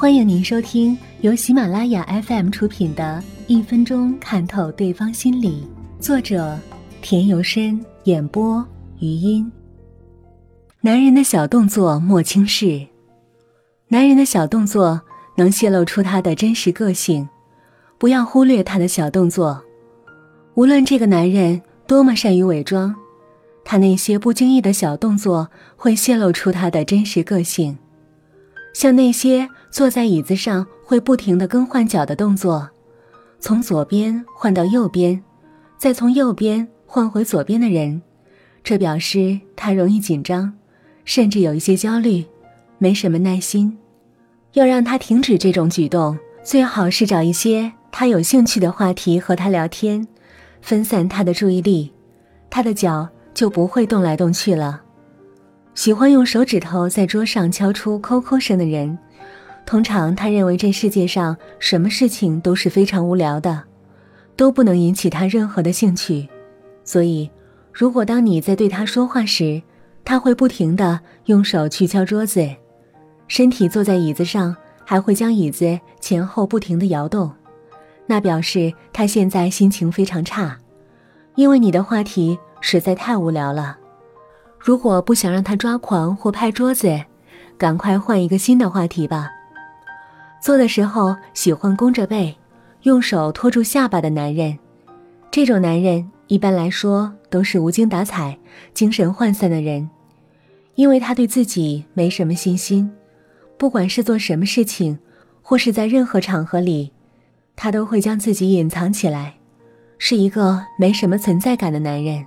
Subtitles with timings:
[0.00, 5.68] 欢迎您收听由喜马拉雅 FM 出品的《一分钟看透对方心理》，
[6.02, 6.58] 作者
[7.02, 8.66] 田由深，演播
[8.98, 9.52] 余音。
[10.80, 12.86] 男人的小动作莫轻视，
[13.88, 15.02] 男人的小动作
[15.36, 17.28] 能泄露出他的真实个性，
[17.98, 19.62] 不要忽略他的小动作。
[20.54, 22.96] 无论这个男人多么善于伪装，
[23.66, 27.76] 他那些不经意的小动作会泄露出他的真实个性。
[28.72, 32.68] 像那些坐在椅子上会不停的更换脚的动作，
[33.38, 35.22] 从左边换到右边，
[35.78, 38.02] 再从右边换回左边的人，
[38.64, 40.52] 这表示他容易紧张，
[41.04, 42.24] 甚至有一些焦虑，
[42.78, 43.78] 没什么耐心。
[44.54, 50.06] 要让他停止这种举动，最好是找一些他有兴趣的话题和他聊天，
[50.60, 51.92] 分散他的注意力，
[52.50, 54.82] 他的脚就不会动来动去了。
[55.76, 58.98] 喜欢用手指头在桌上敲出抠抠声的人，
[59.70, 63.62] 通常他认为这世界上什么事情都是非常无聊的，
[64.34, 66.28] 都不能引起他任何的兴趣。
[66.82, 67.30] 所以，
[67.72, 69.62] 如果当你在对他说话时，
[70.04, 72.44] 他会不停的用手去敲桌子，
[73.28, 77.30] 身体坐在椅子上，还会将椅子前后不停的摇动，
[78.06, 80.58] 那表示他现在心情非常差，
[81.36, 83.78] 因为你的话题实在太无聊了。
[84.58, 87.00] 如果不想让他抓狂或拍桌子，
[87.56, 89.30] 赶快换一个新的话题吧。
[90.40, 92.34] 做的时候喜欢弓着背，
[92.82, 94.58] 用手托住下巴的男人，
[95.30, 98.38] 这种男人一般来说都是无精打采、
[98.72, 99.88] 精神涣散的人，
[100.76, 102.90] 因为他对自己没什么信心，
[103.58, 104.98] 不管是做什么事情，
[105.42, 106.90] 或是在任何场合里，
[107.54, 109.34] 他都会将自己隐藏起来，
[109.98, 112.24] 是一个没什么存在感的男人。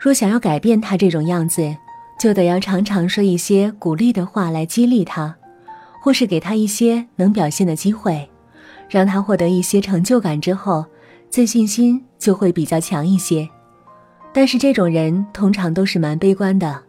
[0.00, 1.76] 若想要改变他这种样子，
[2.18, 5.36] 就得要常常说一些鼓励的话来激励他，
[6.04, 8.28] 或是给他一些能表现的机会，
[8.90, 10.84] 让他获得一些成就感之后，
[11.30, 13.48] 自信心就会比较强一些。
[14.30, 16.82] 但是这种人通常都是蛮悲观的，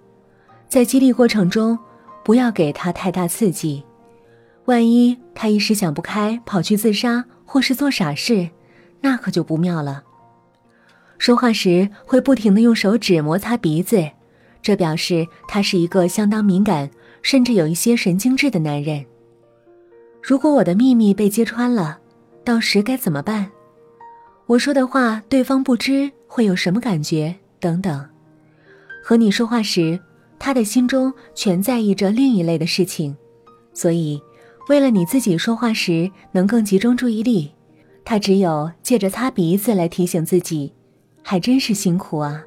[0.68, 1.80] 在激励过程中，
[2.26, 3.86] 不要给他太大刺激，
[4.66, 8.50] 万一他一时想不开跑去自杀或是做傻事，
[9.00, 10.04] 那可就不妙了。
[11.18, 14.10] 说话时会不停的用手指摩擦鼻子，
[14.62, 16.90] 这表示他是一个相当敏感，
[17.26, 19.04] 甚至有一些神经质的男人。
[20.22, 21.98] 如果我的秘密被揭穿了，
[22.44, 23.50] 到时该怎么办？
[24.46, 27.34] 我说的话对方不知会有什么感觉？
[27.60, 28.08] 等等。
[29.04, 30.00] 和你说话时，
[30.38, 33.18] 他的心中全在意着另一类的事情，
[33.74, 34.22] 所以
[34.70, 37.52] 为了你自己说话时能更集中注意力，
[38.04, 40.72] 他只有借着擦鼻子来提醒自己。
[41.24, 42.46] 还真是辛苦啊！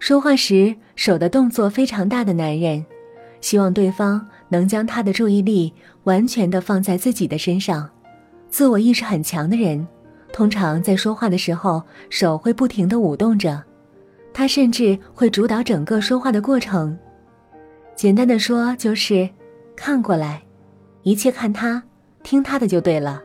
[0.00, 2.84] 说话时手的动作非常大的男人，
[3.40, 5.72] 希望对方能将他的注意力
[6.04, 7.88] 完全的放在自己的身上。
[8.48, 9.86] 自我意识很强的人，
[10.32, 13.62] 通常在说话的时候手会不停的舞动着，
[14.32, 16.98] 他甚至会主导整个说话的过程。
[17.94, 19.28] 简单的说就是，
[19.76, 20.42] 看过来，
[21.02, 21.82] 一切看他，
[22.22, 23.22] 听他的就对了，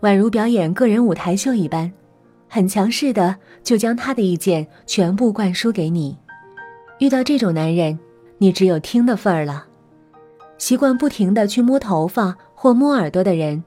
[0.00, 1.92] 宛如表演个人舞台秀一般。
[2.48, 6.18] 很强势的，就将他的意见全部灌输给你。
[6.98, 7.96] 遇到这种男人，
[8.42, 9.66] 你只有听的份儿了。
[10.56, 13.62] 习惯不停的去摸头发或摸耳朵的人，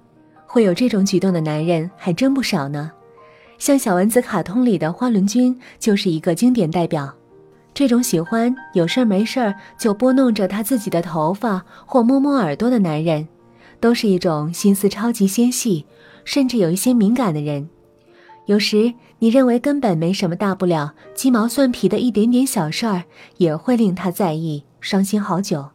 [0.48, 2.92] 会有这种举动的男人还真不少呢。
[3.60, 7.14] 像小丸子卡通里的花轮君就是一个经典代表。
[7.72, 13.28] 这种喜欢有事儿没事儿就拨弄着他自己的头发或摸摸耳朵的男人，
[13.80, 15.86] 都是一种心思超级纤细，
[16.26, 17.70] 甚至有一些敏感的人。
[18.46, 23.04] 有时你认为根本没什么大不了，鸡毛蒜皮的一点点小事儿
[23.38, 25.70] 也会令他在意、伤心好久。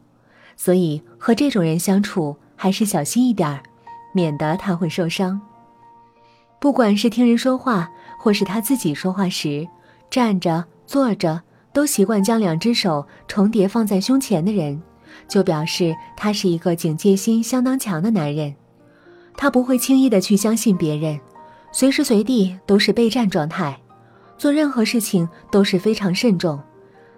[0.56, 3.62] 所以和这种人相处还是小心一点儿，
[4.12, 5.40] 免得他会受伤。
[6.60, 9.66] 不管是听人说话，或是他自己说话时，
[10.10, 11.40] 站着、坐着
[11.72, 14.82] 都习惯将两只手重叠放在胸前的人，
[15.26, 18.54] 就表示他是一个警戒心相当强的男人。
[19.36, 21.18] 他不会轻易的去相信别人。
[21.78, 23.78] 随时随地都是备战状态，
[24.36, 26.58] 做任何事情都是非常慎重，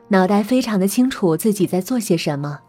[0.08, 2.60] 脑袋非常的清楚自己在做些什么。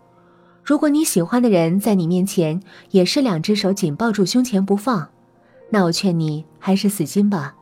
[0.64, 2.62] 如果你喜欢的人在你面前
[2.92, 5.10] 也是两只手紧抱住胸前不放，
[5.70, 7.56] 那我劝你还是死心吧，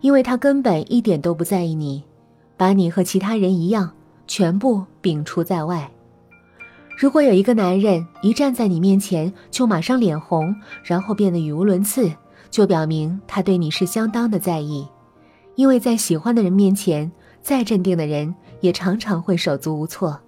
[0.00, 2.04] 因为他根本一点都不在意你，
[2.56, 3.90] 把你和其他人一样
[4.28, 5.90] 全部摒除在外。
[6.96, 10.54] 如果有一个男人一站在你面前就马上脸红，
[10.84, 12.08] 然后变得语无伦次。
[12.54, 14.86] 就表明他对你是相当的在意，
[15.56, 17.10] 因为在喜欢的人面前，
[17.42, 20.20] 再镇定的人也常常会手足无措。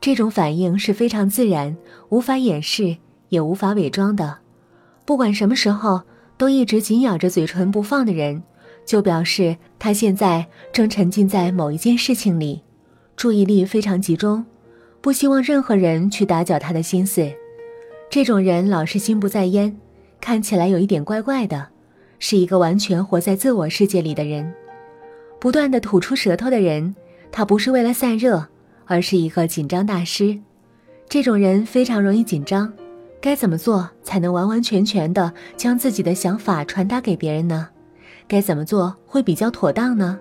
[0.00, 1.76] 这种反应是非常自然，
[2.08, 2.96] 无法掩饰，
[3.30, 4.38] 也无法伪装的，
[5.04, 6.00] 不管什么时候
[6.36, 8.44] 都一直紧咬着嘴唇不放的人，
[8.86, 12.62] 就表示他现在正沉浸在某一件事情里，
[13.16, 14.46] 注意力非常集中，
[15.00, 17.28] 不希望任何人去打搅他的心思。
[18.08, 19.76] 这种人老是心不在焉，
[20.20, 21.70] 看起来有一点怪怪的，
[22.24, 24.54] 是一个完全活在自我世界里的人。
[25.40, 26.94] 不断的吐出舌头的人，
[27.32, 28.46] 他不是为了散热，
[28.86, 30.38] 而是一个紧张大师。
[31.08, 32.72] 这种人非常容易紧张，
[33.20, 37.68] 该怎么做才能完完全全的将自己的想法传达给别人呢？
[38.28, 40.16] 该怎么做会比较妥当呢？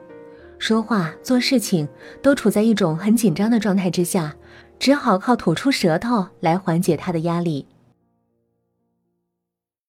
[0.57, 1.88] 说话做事情
[2.19, 4.36] 都处在一种很紧张的状态之下，
[4.80, 7.68] 只好靠吐出舌头来缓解他的压力。